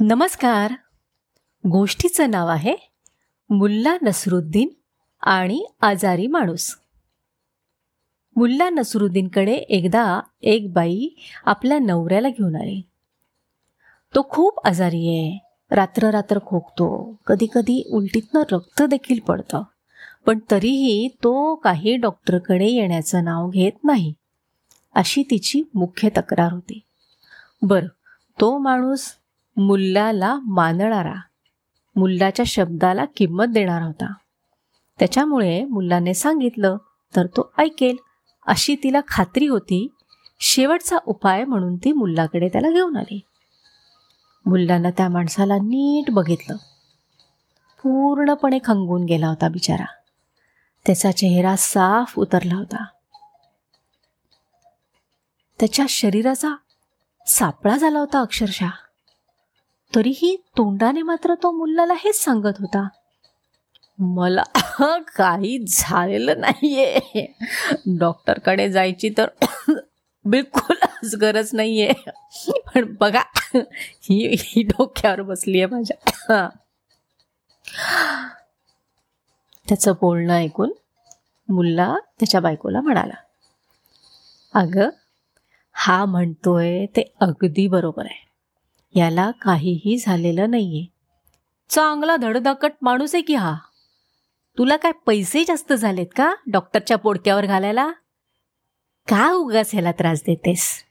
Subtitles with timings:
[0.00, 0.72] नमस्कार.
[1.68, 2.74] गोष्टीचं नाव आहे
[3.50, 4.68] मुल्ला नसरुद्दीन
[5.22, 6.74] आणि आजारी माणूस.
[8.36, 11.08] मुल्ला नसरुद्दीनकडे एकदा एक बाई
[11.44, 12.82] आपल्या नवऱ्याला घेऊन आली.
[14.14, 15.38] तो खूप आजारी आहे.
[15.74, 17.16] रात्र रात्र खोकतो.
[17.26, 19.62] कधी कधी उलटीतनं रक्त देखील पडतं.
[20.26, 24.14] पण तरीही तो काही डॉक्टरकडे येण्याचं नाव घेत नाही
[24.94, 26.80] अशी तिची मुख्य तक्रार होती.
[27.62, 27.86] बरं
[28.40, 29.17] तो माणूस
[29.58, 31.14] मुल्लाला मानणारा
[31.96, 34.12] मुल्लाच्या शब्दाला किंमत देणारा होता.
[34.98, 36.76] त्याच्यामुळे मुल्लाने सांगितलं
[37.16, 37.96] तर तो ऐकेल.
[38.46, 39.88] अशी तिला खात्री होती.
[40.40, 43.20] शेवटचा उपाय म्हणून ती मुल्लाकडे त्याला घेऊन आली.
[44.46, 46.56] मुल्लानं त्या माणसाला नीट बघितलं.
[47.82, 49.84] पूर्णपणे खंगून गेला होता बिचारा.
[50.86, 52.84] त्याचा चेहरा साफ उतरला होता.
[55.60, 56.48] त्याच्या शरीराचा
[57.26, 58.68] सापळा झाला होता अक्षरशः.
[59.94, 62.88] तरीही तोंडाने मात्र तो मुलाला हेच सांगत होता
[63.98, 64.42] मला
[65.16, 67.26] काही झालेलं नाहीये.
[67.98, 69.28] डॉक्टरकडे जायची तर
[70.24, 71.92] बिलकुलच गरज नाहीये.
[72.66, 73.22] पण बघा
[73.54, 76.48] ही ही डोक्यावर बसली आहे माझ्या.
[79.68, 80.72] त्याचं बोलणं ऐकून
[81.48, 83.14] मुल्ला त्याच्या बायकोला म्हणाला
[84.54, 84.88] अगं
[85.72, 88.27] हा म्हणतोय ते अगदी बरोबर आहे.
[88.94, 90.86] याला काहीही झालेलं नाहीये.
[91.70, 93.56] चांगला धडधाकट माणूस आहे की हा?
[94.58, 97.90] तुला काय पैसे जास्त झालेत का डॉक्टरच्या पोडक्यावर घालायला?
[99.08, 100.84] का उगाच ह्याला त्रास देतेस?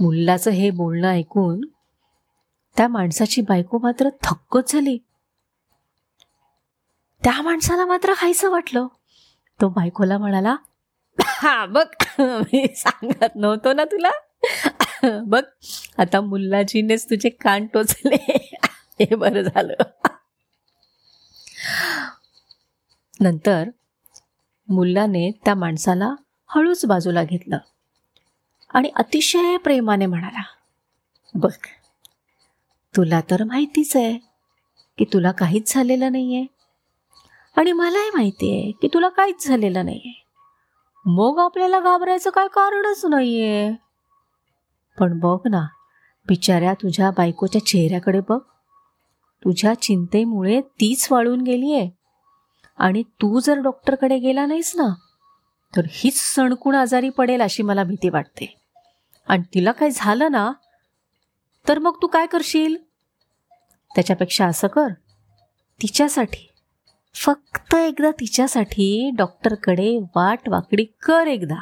[0.00, 1.60] मुल्लाचं हे बोलणं ऐकून
[2.76, 4.98] त्या माणसाची बायको मात्र थक्कच झाली.
[7.24, 8.86] त्या माणसाला मात्र खायचं वाटलं.
[9.60, 10.56] तो बायकोला म्हणाला
[11.18, 11.86] हा बघ
[12.20, 14.10] मी सांगत नव्हतो ना तुला.
[15.26, 15.42] बघ
[15.98, 18.16] आता मुल्लाजीनेच तुझे कान टोचले.
[19.00, 19.74] हे बरं झालं.
[23.20, 23.68] नंतर
[24.68, 26.14] मुल्लाने त्या माणसाला
[26.48, 27.58] हळूच बाजूला घेतलं
[28.74, 30.42] आणि अतिशय प्रेमाने म्हणाला
[31.34, 31.52] बघ
[32.96, 34.18] तुला तर माहितीच आहे
[34.98, 36.46] की तुला काहीच झालेलं नाहीये
[37.56, 40.24] आणि मलाही माहिती आहे की तुला काहीच झालेलं नाहीये.
[41.06, 43.87] मग आपल्याला घाबरायचं काय कारणच नाहीये.
[45.00, 45.66] पण बघ ना
[46.28, 48.38] बिचाऱ्या तुझ्या बायकोच्या चेहऱ्याकडे बघ.
[49.44, 51.90] तुझ्या चिंतेमुळे तीच वाळून गेली आहे
[52.78, 54.94] आणि तू जर डॉक्टरकडे गेला नाहीस ना
[55.76, 58.54] तर हीच सणकून आजारी पडेल अशी मला भीती वाटते.
[59.28, 60.52] आणि तिला काय झालं ना
[61.68, 62.76] तर मग तू काय करशील?
[63.94, 64.88] त्याच्यापेक्षा असं कर.
[65.82, 66.48] तिच्यासाठी
[67.14, 71.60] फक्त एकदा तिच्यासाठी डॉक्टरकडे वाट वाकडी कर एकदा.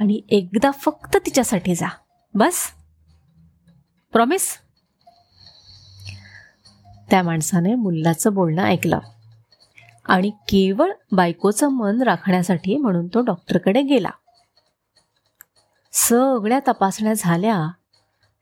[0.00, 1.88] आणि एकदा फक्त तिच्यासाठी जा.
[2.34, 2.72] बस.
[4.12, 4.58] प्रॉमिस
[7.10, 8.98] त्या माणसाने मुल्लाचं बोलणं ऐकलं.
[10.04, 14.10] आणि केवळ बायकोचं मन राखण्यासाठी म्हणून तो डॉक्टरकडे गेला.
[15.92, 17.68] सगळ्या तपासण्या झाल्या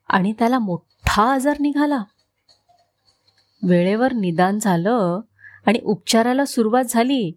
[0.08, 2.03] आणि त्याला मोठा आजार निघाला.
[3.62, 5.20] वेळेवर निदान झालं
[5.66, 7.36] आणि उपचाराला सुरुवात झाली.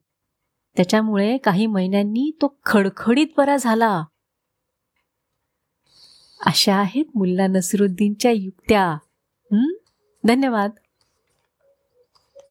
[0.78, 4.04] त्याच्यामुळे काही महिन्यांनी तो खडखडीत बरा झाला.
[6.50, 8.98] अशा आहेत मुल्ला नसरुद्दीनच्या युक्त्या.
[10.26, 10.72] धन्यवाद.